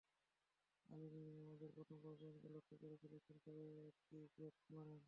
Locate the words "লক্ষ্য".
2.55-2.75